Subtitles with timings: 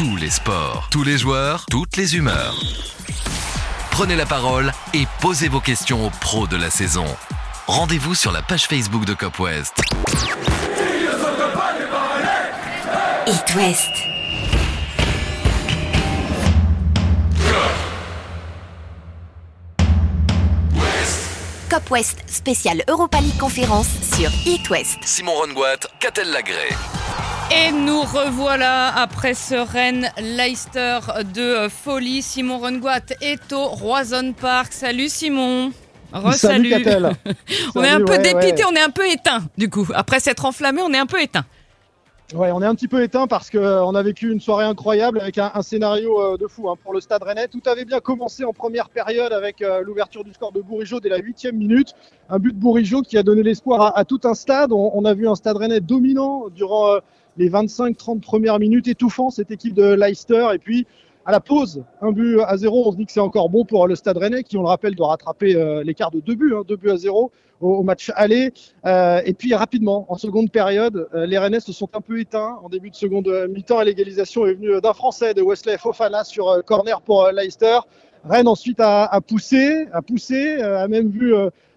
[0.00, 2.54] tous les sports, tous les joueurs, toutes les humeurs.
[3.90, 7.04] Prenez la parole et posez vos questions aux pros de la saison.
[7.66, 9.74] Rendez-vous sur la page Facebook de Cop West.
[13.26, 13.90] It West.
[21.68, 24.96] Cop West spécial Europa League conférence sur It West.
[25.04, 26.70] Simon Rongoat, Catel Lagré.
[27.52, 31.00] Et nous revoilà après ce Rennes Leicester
[31.34, 32.22] de folie.
[32.22, 34.72] Simon Rongoat est au Roison Park.
[34.72, 35.72] Salut Simon.
[36.12, 36.72] Re-salut.
[37.74, 39.88] on est un peu dépité, on est un peu éteint du coup.
[39.94, 41.44] Après s'être enflammé, on est un peu éteint.
[42.34, 45.36] Ouais, on est un petit peu éteint parce qu'on a vécu une soirée incroyable avec
[45.38, 47.48] un, scénario euh, de fou hein, pour le Stade Rennais.
[47.48, 51.08] Tout avait bien commencé en première période avec euh, l'ouverture du score de Bourigeau dès
[51.08, 51.94] la huitième minute.
[52.28, 54.70] Un but de Bourigeau qui a donné l'espoir à, tout un stade.
[54.72, 57.00] On, a vu un Stade Rennais dominant durant euh,
[57.36, 60.48] les 25-30 premières minutes, étouffant cette équipe de Leicester.
[60.54, 60.86] Et puis
[61.26, 62.88] à la pause, un but à zéro.
[62.88, 64.94] On se dit que c'est encore bon pour le Stade Rennais qui, on le rappelle,
[64.94, 68.52] doit rattraper l'écart de deux buts, hein, deux buts à zéro au, match aller.
[68.86, 72.58] Euh, et puis rapidement, en seconde période, euh, les Rennais se sont un peu éteints.
[72.62, 76.62] En début de seconde mi-temps, l'égalisation est venue d'un Français, de Wesley Fofana, sur euh,
[76.62, 77.78] corner pour Leicester.
[78.24, 81.34] Rennes ensuite a, a poussé, a poussé, a même vu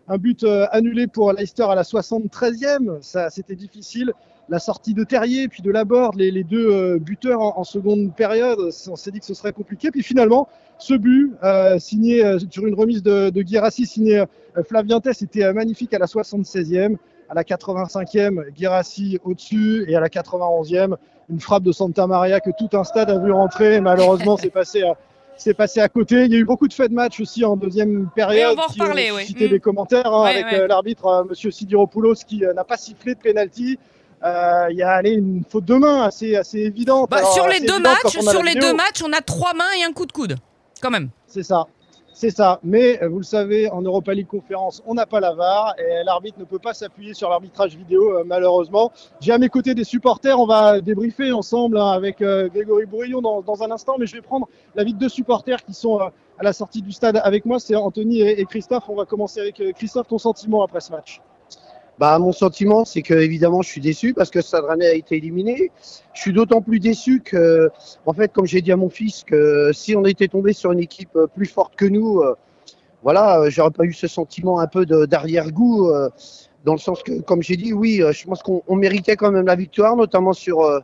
[0.09, 3.01] un but annulé pour Leicester à la 73e.
[3.01, 4.11] Ça, c'était difficile
[4.49, 8.59] la sortie de Terrier puis de Laborde, les, les deux euh, buteurs en, seconde période,
[8.87, 9.89] on s'est dit que ce serait compliqué.
[9.91, 14.23] Puis finalement, ce but euh, signé euh, sur une remise de, de Guirassi, signé
[15.03, 16.97] Tess, était magnifique à la 76e.
[17.29, 20.95] À la 85e, Guirassi au-dessus et à la 91e,
[21.29, 23.79] une frappe de Santa Maria que tout un stade a vu rentrer.
[23.79, 24.97] Malheureusement, c'est passé à,
[25.37, 26.25] c'est passé à côté.
[26.25, 28.51] Il y a eu beaucoup de faits de match aussi en deuxième période.
[28.51, 29.25] on va en reparler, oui.
[29.25, 33.79] Citer des commentaires hein, avec l'arbitre Monsieur Sidiropoulos qui n'a pas sifflé de penalty.
[34.23, 37.09] Euh, il y a allez, une faute de main assez, assez évidente.
[37.09, 39.91] Bah, sur les, deux matchs, sur les deux matchs, on a trois mains et un
[39.91, 40.37] coup de coude,
[40.81, 41.09] quand même.
[41.27, 41.67] C'est ça.
[42.13, 42.59] C'est ça.
[42.63, 46.03] Mais euh, vous le savez, en Europa League Conférence, on n'a pas la VAR et
[46.05, 48.91] l'arbitre ne peut pas s'appuyer sur l'arbitrage vidéo, euh, malheureusement.
[49.19, 50.39] J'ai à mes côtés des supporters.
[50.39, 54.21] On va débriefer ensemble hein, avec Grégory Bourillon dans, dans, un instant, mais je vais
[54.21, 56.11] prendre l'avis de deux supporters qui sont à
[56.43, 57.59] la sortie du stade avec moi.
[57.59, 58.83] C'est Anthony et Christophe.
[58.87, 60.07] On va commencer avec Christophe.
[60.07, 61.19] Ton sentiment après ce match?
[61.99, 65.71] Bah, mon sentiment, c'est que évidemment, je suis déçu parce que Rennais a été éliminé.
[66.13, 67.69] Je suis d'autant plus déçu que,
[68.05, 70.79] en fait, comme j'ai dit à mon fils, que si on était tombé sur une
[70.79, 72.35] équipe plus forte que nous, euh,
[73.03, 76.09] voilà, j'aurais pas eu ce sentiment un peu d'arrière-goût, euh,
[76.65, 79.45] dans le sens que, comme j'ai dit, oui, euh, je pense qu'on méritait quand même
[79.45, 80.81] la victoire, notamment sur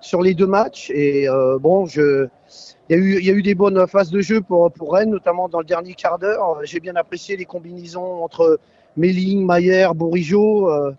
[0.00, 0.90] sur les deux matchs.
[0.90, 1.26] Et
[1.60, 2.28] bon, il
[2.88, 5.10] y, a eu, il y a eu des bonnes phases de jeu pour, pour Rennes,
[5.10, 6.60] notamment dans le dernier quart d'heure.
[6.62, 8.58] J'ai bien apprécié les combinaisons entre
[8.98, 10.68] Méling, Maillère, Bourigeau.
[10.70, 10.92] Euh,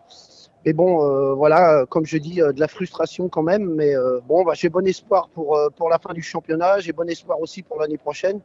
[0.66, 3.76] mais bon, euh, voilà, comme je dis, euh, de la frustration quand même.
[3.76, 3.94] Mais
[4.28, 6.80] bon, bah, j'ai bon espoir pour, pour la fin du championnat.
[6.80, 8.40] J'ai bon espoir aussi pour l'année prochaine.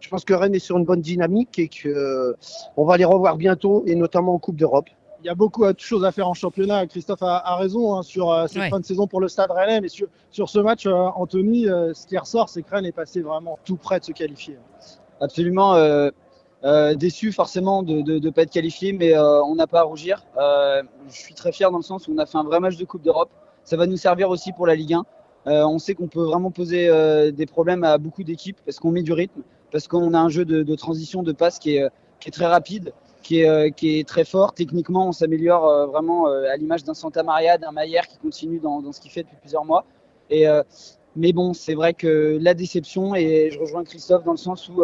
[0.00, 2.36] Je pense que Rennes est sur une bonne dynamique et que
[2.76, 4.88] on va les revoir bientôt, et notamment en Coupe d'Europe.
[5.22, 6.84] Il y a beaucoup de choses à faire en championnat.
[6.88, 9.80] Christophe a, raison hein, sur cette fin de saison pour le Stade Rennais.
[9.80, 13.56] Mais sur, sur ce match, Anthony, ce qui ressort, c'est que Rennes est passé vraiment
[13.64, 14.58] tout près de se qualifier.
[15.20, 15.76] Absolument.
[16.64, 20.24] Euh, déçu forcément de ne pas être qualifié, mais euh, on n'a pas à rougir.
[20.38, 22.76] Euh, je suis très fier dans le sens où on a fait un vrai match
[22.76, 23.30] de Coupe d'Europe.
[23.64, 25.04] Ça va nous servir aussi pour la Ligue 1.
[25.46, 26.88] on sait qu'on peut vraiment poser
[27.32, 30.44] des problèmes à beaucoup d'équipes parce qu'on met du rythme, parce qu'on a un jeu
[30.44, 31.90] de, transition, de passe qui est,
[32.30, 34.52] très rapide, qui est, qui est, très fort.
[34.52, 38.92] Techniquement, on s'améliore vraiment à l'image d'un Santa Maria, d'un Maillère qui continue dans, dans
[38.92, 39.84] ce qu'il fait depuis plusieurs mois.
[40.30, 40.46] Et,
[41.14, 44.82] mais bon, c'est vrai que la déception, et je rejoins Christophe dans le sens où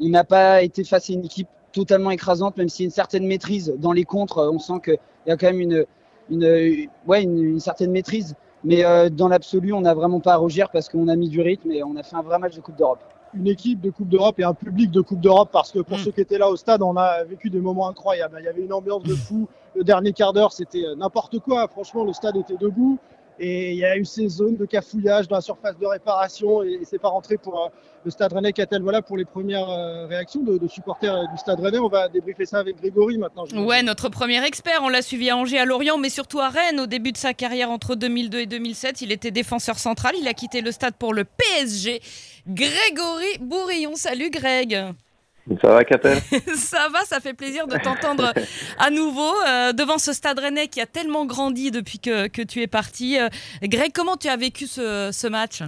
[0.00, 2.92] il n'a pas été face à une équipe totalement écrasante, même s'il y a une
[2.92, 4.38] certaine maîtrise dans les contres.
[4.52, 5.84] On sent qu'il y a quand même une,
[6.30, 8.34] une, ouais, une, certaine maîtrise.
[8.64, 11.40] Mais euh, dans l'absolu, on n'a vraiment pas à rougir parce qu'on a mis du
[11.40, 13.00] rythme et on a fait un vrai match de Coupe d'Europe.
[13.34, 16.00] Une équipe de Coupe d'Europe et un public de Coupe d'Europe parce que pour mm.
[16.00, 18.38] ceux qui étaient là au stade, on a vécu des moments incroyables.
[18.40, 19.46] Il y avait une ambiance de fou.
[19.74, 21.68] Le dernier quart d'heure, c'était euh, n'importe quoi.
[21.68, 22.98] Franchement, le stade était debout.
[23.38, 26.80] Et il y a eu ces zones de cafouillage dans la surface de réparation et,
[26.84, 27.68] c'est pas rentré pour euh,
[28.04, 28.82] le Stade Rennais Catel.
[28.82, 31.78] Voilà pour les premières euh, réactions de, supporters du Stade Rennais.
[31.78, 33.44] On va débriefer ça avec Grégory maintenant.
[33.54, 34.80] Ouais, notre premier expert.
[34.82, 36.80] On l'a suivi à Angers, à Lorient, mais surtout à Rennes.
[36.80, 40.14] Au début de sa carrière entre 2002 et 2007, il était défenseur central.
[40.18, 42.00] Il a quitté le stade pour le PSG.
[42.48, 43.96] Grégory Bourillon.
[43.96, 44.94] Salut Greg.
[45.60, 46.18] Ça va, Catel?
[46.54, 48.32] Ça va, ça fait plaisir de t'entendre
[48.78, 52.62] à nouveau euh, devant ce stade rennais qui a tellement grandi depuis que, que tu
[52.62, 53.18] es parti.
[53.20, 53.28] Euh,
[53.62, 55.62] Greg, comment tu as vécu ce, ce match?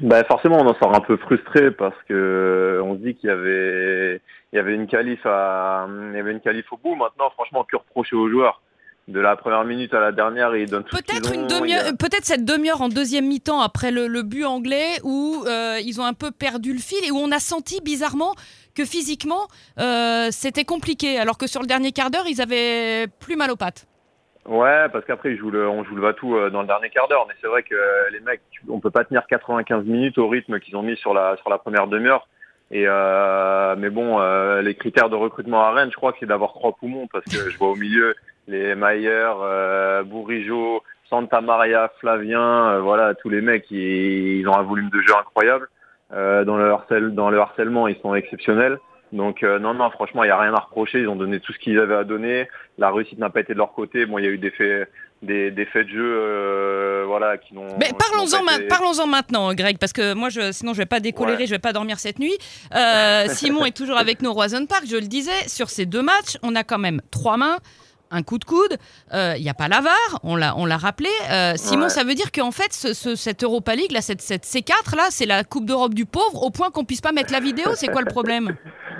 [0.00, 3.32] Bah forcément, on en sort un peu frustré parce que on se dit qu'il y
[3.32, 4.20] avait,
[4.52, 6.94] il y avait une qualif à, il y avait une qualif au bout.
[6.94, 8.60] Maintenant, franchement, que reprocher aux joueurs
[9.08, 12.44] de la première minute à la dernière, ils donnent Peut-être une demi-heure, a- peut-être cette
[12.44, 16.30] demi-heure en deuxième mi-temps après le, le but anglais où euh, ils ont un peu
[16.30, 18.34] perdu le fil et où on a senti bizarrement
[18.74, 19.48] que physiquement
[19.80, 23.56] euh, c'était compliqué, alors que sur le dernier quart d'heure ils avaient plus mal aux
[23.56, 23.86] pattes.
[24.46, 27.26] Ouais, parce qu'après, le, on joue le va-tout euh, dans le dernier quart d'heure.
[27.28, 27.74] Mais c'est vrai que
[28.12, 31.36] les mecs, on peut pas tenir 95 minutes au rythme qu'ils ont mis sur la,
[31.36, 32.26] sur la première demi-heure.
[32.70, 34.18] Et euh, mais bon,
[34.60, 37.50] les critères de recrutement à Rennes, je crois que c'est d'avoir trois poumons parce que
[37.50, 38.14] je vois au milieu
[38.48, 42.40] les Mayer, euh, Bourigeau, Santa Maria, Flavien,
[42.72, 45.68] euh, voilà, tous les mecs, ils, ils ont un volume de jeu incroyable.
[46.12, 48.78] Euh, dans le harcèle, dans le harcèlement, ils sont exceptionnels.
[49.12, 51.00] Donc euh, non, non, franchement, il n'y a rien à reprocher.
[51.00, 52.48] Ils ont donné tout ce qu'ils avaient à donner.
[52.78, 54.04] La réussite n'a pas été de leur côté.
[54.06, 54.90] Bon, il y a eu des faits,
[55.22, 57.66] des, des faits de jeu, euh, voilà, qui n'ont.
[57.78, 61.38] Mais parlons-en ma- parlons-en maintenant, Greg, parce que moi, je, sinon, je vais pas décolérer,
[61.40, 61.46] Ouais.
[61.46, 62.36] je vais pas dormir cette nuit.
[62.74, 64.84] Euh, Simon est toujours avec nous au Roison Park.
[64.88, 67.56] Je le disais, sur ces deux matchs, on a quand même trois mains.
[68.10, 68.78] Un coup de coude,
[69.12, 71.10] Euh, il n'y a pas la VAR, on l'a, on l'a rappelé.
[71.30, 71.88] Euh, Simon, Ouais.
[71.90, 75.08] ça veut dire qu'en fait, ce, ce- cette Europa League, là, cette, cette C4, là,
[75.10, 77.66] c'est la Coupe d'Europe du pauvre, au point qu'on puisse pas mettre la vidéo.
[77.74, 78.56] C'est quoi le problème?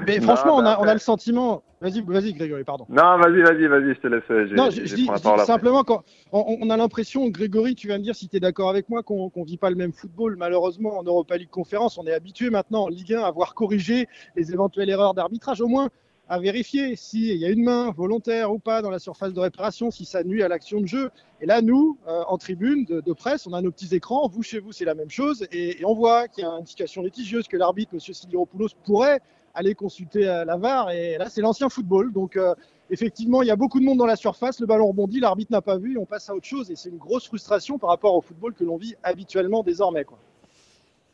[0.07, 1.63] Mais Non, franchement, on, bah, a, on a le sentiment.
[1.81, 2.87] Vas-y, vas-y, Grégory, pardon.
[2.89, 4.51] Non, vas-y, vas-y, vas-y, je te laisse.
[4.53, 6.03] Non, je, dis, je simplement qu'on
[6.33, 9.03] on, on a l'impression, Grégory, tu vas me dire si tu es d'accord avec moi,
[9.05, 10.35] qu'on ne vit pas le même football.
[10.37, 14.09] Malheureusement, en Europa League Conférence, on est habitué maintenant en Ligue 1 à voir corriger
[14.37, 15.89] les éventuelles erreurs d'arbitrage, au moins
[16.29, 19.91] à vérifier s'il y a une main volontaire ou pas dans la surface de réparation,
[19.91, 21.11] si ça nuit à l'action de jeu.
[21.41, 24.29] Et là, nous, euh, en tribune de, presse, on a nos petits écrans.
[24.29, 25.47] Vous, chez vous, c'est la même chose.
[25.53, 28.01] Et, on voit qu'il y a une indication litigieuse, que l'arbitre, M.
[28.01, 29.21] Sidiropoulos, pourrait
[29.55, 30.91] aller consulter euh, la VAR.
[30.91, 32.13] Et là, c'est l'ancien football.
[32.13, 32.55] Donc, euh,
[32.91, 34.61] effectivement, il y a beaucoup de monde dans la surface.
[34.61, 36.71] Le ballon rebondit, l'arbitre n'a pas vu, on passe à autre chose.
[36.71, 40.05] Et c'est une grosse frustration par rapport au football que l'on vit habituellement désormais.
[40.05, 40.19] Quoi.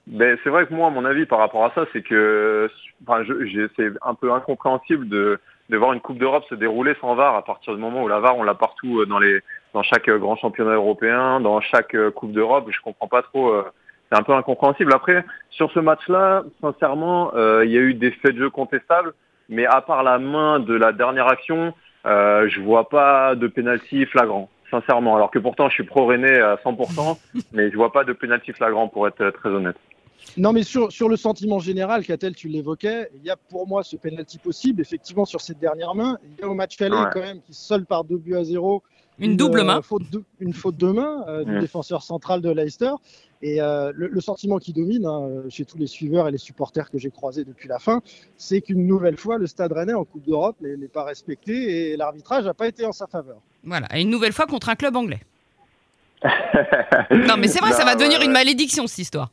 [0.06, 2.70] Ben, c'est vrai que moi, mon avis par rapport à ça, c'est que
[3.06, 3.24] enfin,
[3.76, 5.40] c'est un peu incompréhensible de,
[5.70, 8.20] de voir une Coupe d'Europe se dérouler sans VAR à partir du moment où la
[8.20, 9.40] VAR, on l'a partout euh, dans, les,
[9.72, 12.66] dans chaque euh, grand championnat européen, dans chaque euh, Coupe d'Europe.
[12.70, 13.54] Je comprends pas trop.
[14.10, 14.92] c'est un peu incompréhensible.
[14.92, 19.14] Après, sur ce match-là, sincèrement, euh, il y a eu des faits de jeu contestables,
[19.48, 21.72] mais à part la main de la dernière action,
[22.06, 24.50] euh, je vois pas de pénalty flagrant.
[24.80, 27.16] Sincèrement, alors que pourtant je suis pro René à 100%,
[27.52, 29.76] mais je vois pas de pénalty flagrant pour être euh, très honnête.
[30.36, 33.84] Non, mais sur, sur le sentiment général, Catel, tu l'évoquais, il y a pour moi
[33.84, 36.18] ce penalty possible, effectivement, sur cette dernière main.
[36.24, 37.04] Il y a au match aller, Ouais.
[37.12, 38.82] quand même, qui se solde par deux buts à zéro.
[39.18, 39.82] Une double euh, main.
[39.82, 42.90] faute de, une faute de main euh, du défenseur central de Leicester.
[43.42, 46.90] Et euh, le, le sentiment qui domine hein, chez tous les suiveurs et les supporters
[46.90, 48.00] que j'ai croisés depuis la fin,
[48.36, 52.44] c'est qu'une nouvelle fois, le Stade Rennais en Coupe d'Europe n'est pas respecté et l'arbitrage
[52.46, 53.36] n'a pas été en sa faveur.
[53.64, 55.20] Voilà, et une nouvelle fois contre un club anglais.
[57.10, 59.28] Non, mais c'est vrai, ça va devenir ouais, une malédiction, cette histoire.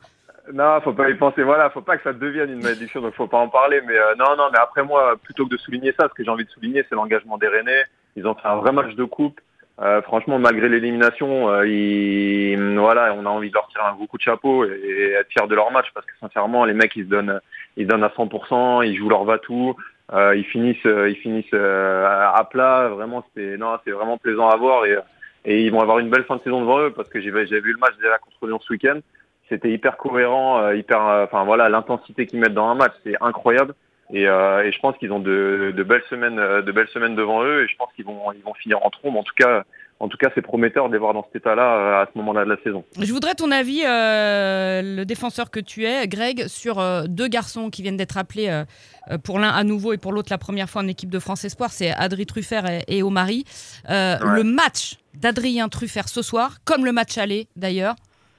[0.52, 1.42] Non, faut pas y penser.
[1.42, 3.80] Voilà, faut pas que ça devienne une malédiction, donc faut pas en parler.
[3.86, 6.30] Mais euh, non, non, mais après moi, plutôt que de souligner ça, ce que j'ai
[6.30, 7.84] envie de souligner, c'est l'engagement des Rennais.
[8.16, 9.40] Ils ont fait un vrai match de coupe.
[9.80, 14.06] Euh, franchement, malgré l'élimination, euh, ils, voilà, on a envie de leur tirer un gros
[14.06, 16.94] coup de chapeau et, et être fiers de leur match parce que sincèrement, les mecs,
[16.94, 17.40] ils se donnent,
[17.76, 19.74] ils se donnent à 100%, ils jouent leur va-tout,
[20.12, 22.88] euh, ils finissent, euh, ils finissent euh, à plat.
[22.88, 24.96] Vraiment, c'est, non, c'est vraiment plaisant à voir et,
[25.44, 27.72] et ils vont avoir une belle fin de saison devant eux parce que j'ai, vu
[27.72, 29.00] le match déjà contre Lyon ce week-end
[29.48, 33.74] c'était hyper cohérent, euh, hyper, enfin voilà, l'intensité qu'ils mettent dans un match, c'est incroyable.
[34.10, 37.44] Et, euh, et je pense qu'ils ont de, de belles semaines, de belles semaines devant
[37.44, 39.16] eux, et je pense qu'ils vont, ils vont finir en trombe.
[39.16, 39.64] En tout cas,
[40.02, 42.44] en tout cas, c'est prometteur de les voir dans cet état-là euh, à ce moment-là
[42.44, 42.84] de la saison.
[43.00, 47.70] Je voudrais ton avis, euh, le défenseur que tu es, Greg, sur euh, deux garçons
[47.70, 50.82] qui viennent d'être appelés euh, pour l'un à nouveau et pour l'autre la première fois
[50.82, 53.44] en équipe de France Espoir, c'est Adrien Truffert et, et Omari.
[53.90, 54.36] Euh, Ouais.
[54.36, 57.94] Le match d'Adrien Truffert ce soir, comme le match aller d'ailleurs,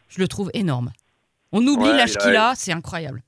[0.10, 0.92] je le trouve énorme.
[1.54, 3.22] On oublie Ouais, l'âge a- qu'il a, c'est incroyable.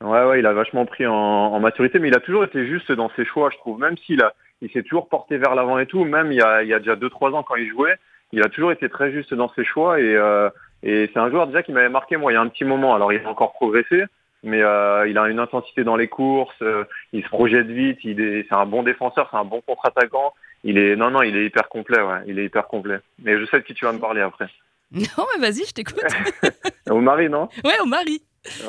[0.00, 2.90] Ouais, ouais, il a vachement pris en, en maturité, mais il a toujours été juste
[2.92, 3.78] dans ses choix, je trouve.
[3.80, 6.04] Même s'il a, il s'est toujours porté vers l'avant et tout.
[6.04, 7.96] Même il y a, il y a déjà deux trois ans quand il jouait,
[8.32, 10.50] il a toujours été très juste dans ses choix et, euh,
[10.82, 12.94] et c'est un joueur déjà qui m'avait marqué moi il y a un petit moment.
[12.94, 14.04] Alors il a encore progressé,
[14.42, 18.20] mais euh, il a une intensité dans les courses, euh, il se projette vite, il
[18.20, 20.32] est, c'est un bon défenseur, c'est un bon contre-attaquant.
[20.64, 22.98] Il est, non non, il est hyper complet, ouais, il est hyper complet.
[23.22, 24.46] Mais je sais de qui tu vas me parler après.
[24.92, 26.00] Non, mais vas-y, je t'écoute.
[26.90, 27.48] Omari, non?
[27.64, 28.22] Ouais, Omari.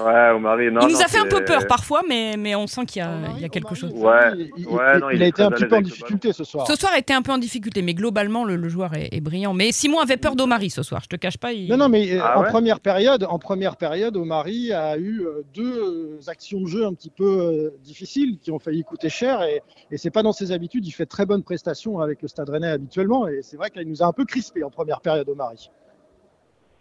[0.03, 0.81] Ouais, Omari, non.
[0.81, 3.05] il nous non, a fait un peu peur parfois, mais, mais on sent qu'il y
[3.05, 3.91] a, Omari, il y a quelque Omari, chose.
[3.95, 6.33] il- Ouais, il, il- ouais, non, il il a été un petit peu en difficulté
[6.33, 6.67] ce soir.
[6.67, 9.21] Ce soir a été un peu en difficulté, mais globalement, le, le joueur est, est
[9.21, 9.53] brillant.
[9.53, 11.53] Mais Simon avait peur d'Omari ce soir, je te cache pas.
[11.53, 14.97] il- Non, non, mais euh, Ah en ouais première période, en première période, Omari a
[14.97, 19.09] eu euh, deux euh, actions de jeu un petit peu difficiles qui ont failli coûter
[19.09, 20.85] cher et, et c'est pas dans ses habitudes.
[20.85, 24.01] Il fait très bonnes prestations avec le Stade Rennais habituellement et c'est vrai qu'il nous
[24.01, 25.69] a un peu crispé en première période, Omari.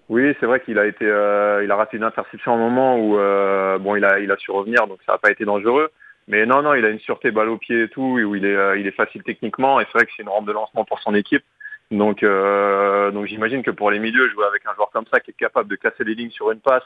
[0.09, 3.19] Oui, c'est vrai qu'il a été, euh, il a raté une interception au moment où,
[3.19, 5.91] euh, bon, il a, il a su revenir, donc ça n'a pas été dangereux.
[6.29, 8.45] Mais non, non, il a une sûreté balle au pied et tout, et où il
[8.45, 10.85] est, euh, il est facile techniquement, et c'est vrai que c'est une rampe de lancement
[10.85, 11.45] pour son équipe.
[11.91, 15.31] Donc, euh, donc j'imagine que pour les milieux, jouer avec un joueur comme ça qui
[15.31, 16.83] est capable de casser les lignes sur une passe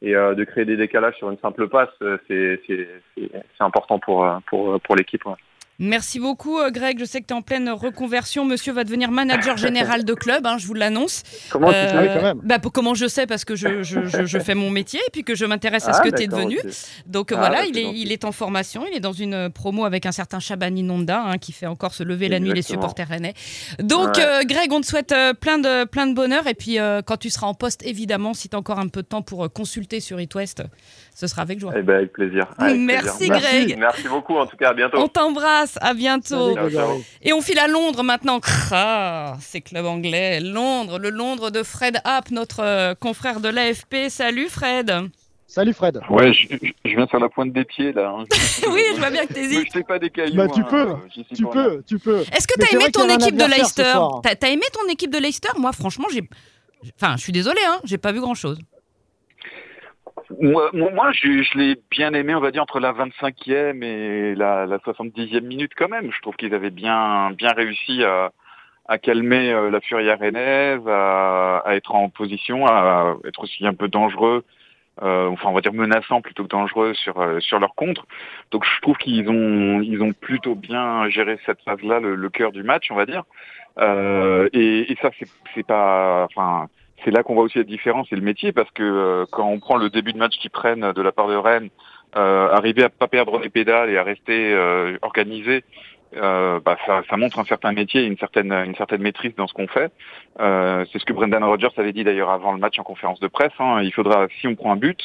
[0.00, 4.80] et euh, de créer des décalages sur une simple passe, euh, c'est important pour, pour,
[4.80, 5.24] pour l'équipe.
[5.26, 5.34] Ouais.
[5.80, 6.98] Merci beaucoup, euh, Greg.
[6.98, 8.44] Je sais que tu es en pleine reconversion.
[8.44, 11.22] Monsieur va devenir manager général de club, hein, je vous l'annonce.
[11.50, 12.40] Comment Euh, tu sais quand même.
[12.42, 13.26] bah, Comment je sais?
[13.28, 15.90] Parce que je, je, je- je fais mon métier et puis que je m'intéresse à
[15.90, 16.58] Ah, ce que tu es devenu.
[17.06, 18.00] Donc Ah, voilà, bah, il est, gentil.
[18.02, 18.84] il est en formation.
[18.90, 21.94] Il est dans une euh, promo avec un certain Shabani Nonda hein, qui fait encore
[21.94, 23.34] se lever la nuit les supporters rennais.
[23.78, 24.24] Donc, Ouais.
[24.24, 26.46] euh, Greg, on te souhaite plein, de, plein de bonheur.
[26.48, 29.02] Et puis, euh, quand tu seras en poste, évidemment, si tu as encore un peu
[29.02, 30.62] de temps pour consulter sur It West,
[31.14, 31.72] ce sera avec joie.
[31.76, 32.46] Eh ben, avec plaisir.
[32.58, 33.38] Avec Merci, plaisir.
[33.38, 33.76] Greg.
[33.78, 34.98] Merci beaucoup, en tout cas, à bientôt.
[34.98, 35.67] On t'embrasse.
[35.80, 36.54] À bientôt.
[36.54, 37.02] Salut, Ciao.
[37.22, 38.40] Et on file à Londres maintenant.
[38.72, 40.40] Ah, c'est club anglais.
[40.40, 44.08] Londres, le Londres de Fred Happ, notre euh, confrère de l'AFP.
[44.08, 44.92] Salut Fred.
[45.46, 46.00] Salut Fred.
[46.10, 48.14] Ouais, je, je- je viens sur la pointe des pieds là.
[48.18, 48.24] hein.
[48.70, 49.66] oui, je vois bien que t'hésites.
[49.72, 50.36] jetez pas des cailloux.
[50.36, 51.52] Bah, tu hein, peux, suis Tu rien.
[51.52, 52.20] peux, tu peux.
[52.20, 53.94] Est-ce que t'as aimé y ton équipe de Leicester.
[54.22, 55.48] T'as t'as aimé ton équipe de Leicester?
[55.56, 56.22] Moi, franchement, j'ai.
[57.00, 58.58] Enfin, je suis désolé, hein, j'ai pas vu grand chose.
[60.40, 64.66] Moi, moi, je, je l'ai bien aimé, on va dire, entre la 25e et la,
[64.66, 66.12] la 70e minute quand même.
[66.12, 68.32] Je trouve qu'ils avaient bien, bien réussi à,
[68.88, 73.74] à calmer euh, la furie rennaise, à, à être en position, à être aussi un
[73.74, 74.44] peu dangereux,
[75.02, 78.06] euh, enfin on va dire menaçant plutôt que dangereux sur, euh, sur leur contre.
[78.50, 82.52] Donc je trouve qu'ils ont, ils ont plutôt bien géré cette phase-là, le, le cœur
[82.52, 83.24] du match, on va dire.
[83.78, 86.68] Euh, et, et ça, c'est c'est pas, enfin,
[87.04, 89.58] c'est là qu'on voit aussi la différence et le métier, parce que euh, quand on
[89.60, 91.68] prend le début de match qu'ils prennent de la part de Rennes,
[92.16, 95.64] euh, arriver à pas perdre les pédales et à rester euh, organisé,
[96.16, 99.52] euh, bah, ça, ça montre un certain métier une certaine, une certaine maîtrise dans ce
[99.52, 99.92] qu'on fait.
[100.40, 103.28] Euh, c'est ce que Brendan Rodgers avait dit d'ailleurs avant le match en conférence de
[103.28, 103.52] presse.
[103.58, 103.80] hein.
[103.82, 105.00] Il faudra, si on prend un but,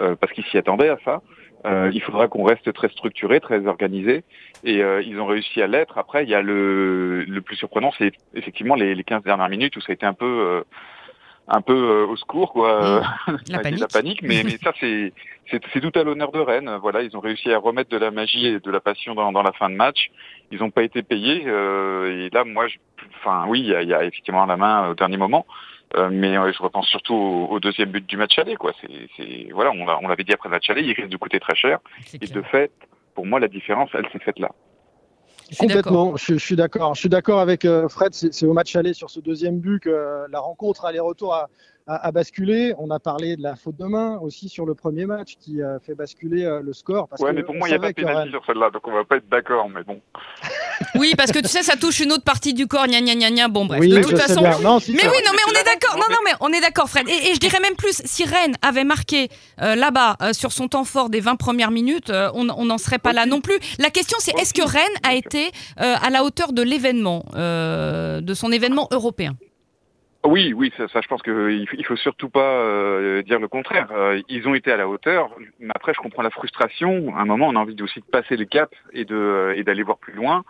[0.00, 1.22] euh, parce qu'il s'y attendait à ça,
[1.66, 4.22] euh, il faudra qu'on reste très structuré, très organisé.
[4.62, 5.98] Et euh, ils ont réussi à l'être.
[5.98, 9.76] Après, il y a le, le plus surprenant, c'est effectivement les, les 15 dernières minutes
[9.76, 10.62] où ça a été un peu, euh,
[11.48, 13.02] un peu euh, au secours, quoi.
[13.48, 13.80] La avec panique.
[13.80, 15.12] La panique, mais, mais ça c'est
[15.50, 16.78] c'est tout à l'honneur de Rennes.
[16.80, 19.42] Voilà, ils ont réussi à remettre de la magie et de la passion dans, dans
[19.42, 20.10] la fin de match.
[20.50, 21.42] Ils n'ont pas été payés.
[21.46, 22.76] euh, et là, moi, je,
[23.18, 25.44] enfin oui, il y a, y a effectivement la main au dernier moment.
[25.96, 28.56] Euh, mais euh, je repense surtout au, au deuxième but du match aller.
[28.56, 28.72] Quoi.
[28.80, 31.54] C'est, voilà, on, l'a- l'avait dit après le match aller, il risque de coûter très
[31.54, 31.78] cher.
[32.14, 32.30] Et clair.
[32.32, 32.72] de fait,
[33.14, 34.50] pour moi, la différence, elle s'est faite là.
[35.50, 35.82] Je suis d'accord.
[35.92, 36.94] Complètement, je, je suis d'accord.
[36.94, 38.14] Je suis d'accord avec euh, Fred.
[38.14, 41.48] C'est c'est au match aller sur ce deuxième but que euh, la rencontre aller-retour a,
[41.86, 42.74] a- a basculé.
[42.78, 45.78] On a parlé de la faute de main aussi sur le premier match qui a
[45.80, 47.08] fait basculer euh, le score.
[47.08, 48.86] Parce ouais, que mais pour moi, il n'y a pas de Rennes- sur celle-là, donc
[48.88, 49.68] on va pas être d'accord.
[49.68, 50.00] Mais bon,
[50.94, 52.86] Oui, parce que tu sais, ça touche une autre partie du corps.
[52.86, 53.48] Gna gna gna gna.
[53.48, 53.80] Bon, bref.
[53.80, 54.40] Oui, de toute façon.
[54.42, 54.58] bien.
[54.60, 55.96] Non, si, Mais oui, non, mais on est d'accord.
[55.96, 57.08] Non, non, mais on est d'accord, Fred.
[57.08, 59.28] Et, et je dirais même plus, si Rennes avait marqué
[59.62, 62.98] euh, là-bas euh, sur son temps fort des 20 premières minutes, euh, on n'en serait
[62.98, 63.58] pas là non plus.
[63.78, 68.52] La question, c'est est-ce que Rennes a été à la hauteur de l'événement, de son
[68.52, 69.36] événement européen?
[70.26, 73.88] Oui, oui, ça, ça, je pense qu'il il faut surtout pas euh, dire le contraire.
[73.92, 75.28] Euh, ils ont été à la hauteur,
[75.60, 77.14] mais après je comprends la frustration.
[77.14, 79.82] À un moment, on a envie aussi de passer le cap et de et d'aller
[79.82, 80.42] voir plus loin.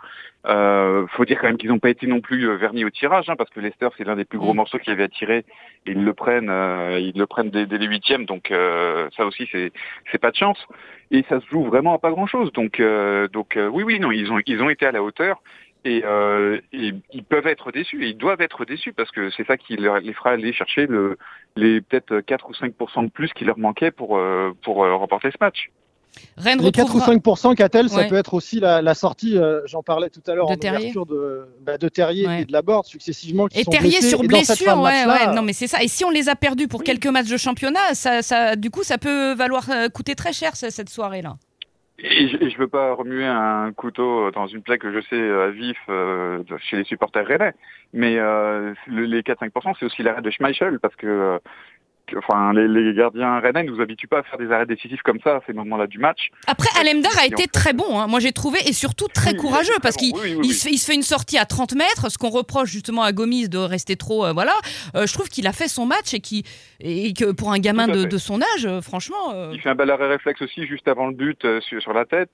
[0.47, 3.29] Euh, faut dire quand même qu'ils n'ont pas été non plus euh, vernis au tirage,
[3.29, 4.57] hein, parce que Leicester c'est l'un des plus gros Mm.
[4.57, 5.39] morceaux qu'ils avaient à tirer.
[5.85, 9.25] Et ils le prennent, euh, ils le prennent dès, dès les huitièmes, donc euh, ça
[9.25, 9.73] aussi c'est
[10.09, 10.59] c'est pas de chance.
[11.11, 12.49] Et ça se joue vraiment à pas grand chose.
[12.53, 15.41] Donc euh, donc euh, oui, oui, non, ils ont ils ont été à la hauteur.
[15.87, 19.45] Et, euh, et ils peuvent être déçus, et ils doivent être déçus parce que c'est
[19.45, 21.17] ça qui les fera aller chercher le,
[21.55, 25.29] les peut-être 4 ou 5% de plus qui leur manquait pour, euh, pour euh, remporter
[25.29, 25.69] ce match.
[26.37, 27.35] Rennes Les 4 ou retrouvera...
[27.35, 30.47] 5 qu'a-t-elle Ça peut être aussi la, la sortie, euh, j'en parlais tout à l'heure,
[30.47, 30.79] De en Terrier.
[30.85, 32.41] ouverture de, bah, de Terrier Ouais.
[32.41, 33.47] et de la Borde successivement.
[33.47, 34.09] Qui Et sont Terrier blessés.
[34.09, 35.83] sur Et blessure, ouais, ouais, non mais c'est ça.
[35.83, 38.81] Et si on les a perdus pour quelques matchs de championnat, ça, ça, du coup,
[38.83, 41.35] ça peut valoir euh, coûter très cher ce- cette soirée-là.
[41.97, 45.47] Et je, je veux pas remuer un couteau dans une plaie que je sais à
[45.49, 47.53] vif euh, chez les supporters rennais,
[47.93, 51.49] mais euh, le- les 4-5% c'est aussi l'arrêt de Schmeichel parce euh, que-
[52.17, 55.19] enfin les, les gardiens rennais ne nous habituent pas à faire des arrêts décisifs comme
[55.23, 56.29] ça à ces moments-là du match.
[56.47, 58.07] Après, Alemdar a été très bon, hein.
[58.07, 60.13] moi j'ai trouvé, et surtout très Oui, il courageux, parce qu'il.
[60.15, 62.29] Oui, oui, il se, fait, il se fait une sortie à 30 mètres, ce qu'on
[62.29, 64.53] reproche justement à Gomis de rester trop, euh, voilà.
[64.95, 66.43] Euh, je trouve qu'il a fait son match et, qui,
[66.79, 69.51] et que pour un gamin de, son âge, euh, franchement...
[69.51, 72.31] Il fait un bel arrêt réflexe aussi juste avant le but sur, sur la tête.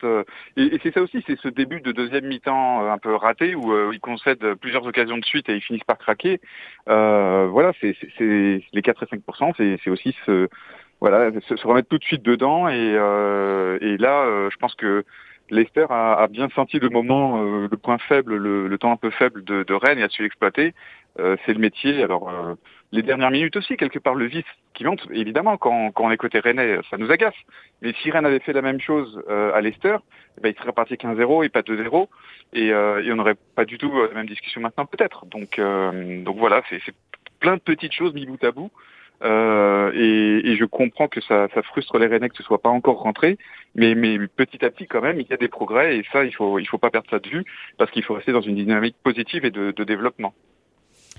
[0.58, 3.92] et et c'est ça aussi, c'est ce début de deuxième mi-temps un peu raté où
[3.92, 6.40] ils concèdent plusieurs occasions de suite et ils finissent par craquer.
[6.88, 9.22] Voilà, c'est- les 4 et 5
[9.84, 10.48] c'est aussi se,
[11.02, 15.04] remettre tout de suite dedans et, euh, là, euh, je pense que
[15.50, 19.44] Leicester a, bien senti le moment, euh, le point faible, le, temps un peu faible
[19.44, 20.74] de, Rennes et a su l'exploiter.
[21.18, 22.02] C'est le métier.
[22.04, 22.32] Alors,
[22.94, 25.06] les dernières minutes aussi, quelque part, le vice qui monte.
[25.12, 27.36] Évidemment, quand, on est côté Rennais, ça nous agace.
[27.82, 29.98] Mais si Rennes avait fait la même chose à Leicester,
[30.38, 32.08] eh ben, il serait parti 15-0 et pas 2-0.
[32.54, 35.26] Et, et on n'aurait pas du tout la même discussion maintenant, peut-être.
[35.26, 35.60] Donc,
[36.24, 36.80] donc voilà, c'est
[37.42, 38.72] plein de petites choses mis bout à bout.
[39.24, 43.02] Euh, et, je comprends que ça, ça frustre les Rennais que ce soit pas encore
[43.02, 43.38] rentré,
[43.76, 43.96] mais,
[44.36, 46.68] petit à petit quand même, il y a des progrès et ça, il faut, il
[46.68, 47.44] faut pas perdre ça de vue
[47.78, 50.34] parce qu'il faut rester dans une dynamique positive et de développement.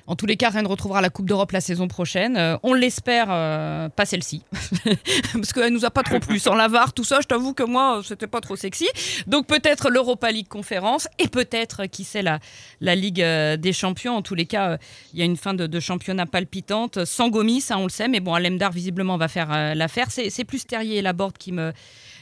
[0.07, 2.37] En tous les cas, Rennes retrouvera la Coupe d'Europe la saison prochaine.
[2.37, 4.43] Euh, on l'espère, euh, pas celle-ci,
[5.33, 6.39] parce qu'elle nous a pas trop plu.
[6.39, 8.89] Sans la VAR, tout ça, je t'avoue que moi, c'était pas trop sexy.
[9.27, 12.41] Donc peut-être l'Europa League conférence et peut-être, qui sait, la,
[12.81, 14.17] la Ligue euh, des Champions.
[14.17, 14.77] En tous les cas, euh,
[15.13, 18.21] il y a une fin de, championnat palpitante, sans Gomis, ça on le sait, mais
[18.21, 20.09] bon, Alemdar visiblement va faire euh, l'affaire.
[20.11, 21.73] C'est plus Terrier et Laborde qui me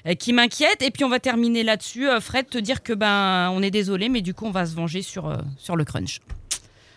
[0.07, 0.83] euh, qui m'inquiète.
[0.83, 2.09] Et puis on va terminer là-dessus.
[2.09, 4.75] Euh, Fred, te dire que ben on est désolé, mais du coup on va se
[4.75, 6.21] venger sur, euh, sur le crunch.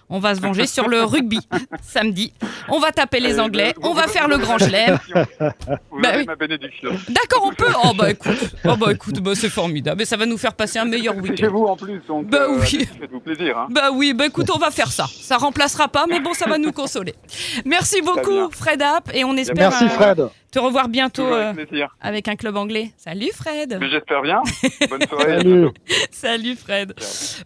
[0.10, 1.40] On va se venger sur le rugby
[1.82, 2.34] samedi.
[2.70, 3.74] On va taper les Euh, Anglais.
[3.78, 5.00] vous- On va faire le grand chelem.
[5.40, 6.26] Bah oui.
[6.26, 6.92] ma bénédiction.
[7.10, 7.72] D'accord, on peut.
[7.84, 9.98] Oh bah écoute, oh bah écoute, bah, c'est formidable.
[10.00, 11.52] Mais ça va nous faire passer un meilleur C'est chez week-end.
[11.52, 12.88] vous en plus, donc Bah euh, oui.
[13.00, 13.58] faites-vous plaisir.
[13.58, 13.68] Hein.
[13.72, 15.06] Bah oui, bah écoute, on va faire ça.
[15.08, 17.16] Ça remplacera pas, mais bon, ça va nous consoler.
[17.66, 18.50] Merci beaucoup.
[18.52, 20.28] Fred App, et on espère Merci euh, Fred.
[20.54, 21.52] Te revoir bientôt euh,
[22.00, 22.92] avec un club anglais.
[22.96, 23.80] Salut Fred.
[23.90, 24.40] J'espère bien.
[24.88, 25.34] Bonne soirée.
[25.34, 25.68] à Salut.
[26.12, 26.94] Salut Fred.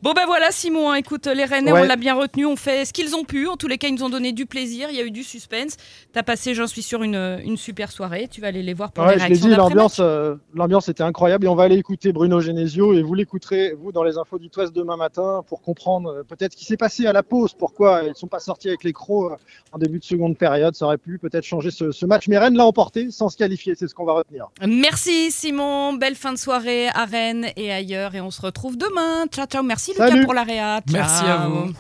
[0.02, 1.82] Bon ben voilà Simon, hein, écoute, les Rennais, Ouais.
[1.82, 3.48] on l'a bien retenu, on fait ce qu'ils ont pu.
[3.48, 5.24] En tous les cas, ils nous ont donné du plaisir, il y a eu du
[5.24, 5.78] suspense.
[6.12, 8.28] T'as passé, j'en suis sûr, une, une super soirée.
[8.30, 9.74] Tu vas aller les voir pour Ouais, les je l'ai réactions dit, d'après-match.
[9.76, 13.74] l'ambiance, euh, l'ambiance était incroyable et on va aller écouter Bruno Genesio et vous l'écouterez,
[13.80, 16.76] vous, dans les infos du Ouest demain matin pour comprendre euh, peut-être ce qui s'est
[16.78, 19.36] passé à la pause, pourquoi ils ne sont pas sortis avec les crocs euh,
[19.72, 20.76] en début de seconde période.
[20.76, 23.76] Ça aurait pu peut-être changer ce, ce match, mais Rennes l'a emporté sans se qualifier,
[23.76, 24.48] c'est ce qu'on va retenir.
[24.66, 29.26] Merci Simon, belle fin de soirée à Rennes et ailleurs et on se retrouve demain.
[29.28, 30.24] Ciao ciao, merci Lucas Salut.
[30.26, 30.82] pour la réa.
[30.92, 31.72] Merci à vous.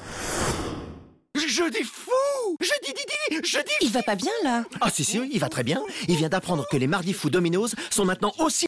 [1.36, 2.10] Je dis fou
[2.60, 5.40] Je dis dis dis Je dis Il va pas bien là Ah si si, il
[5.40, 5.84] va très bien.
[6.08, 8.66] Il vient d'apprendre que les mardis fous Domino's sont maintenant aussi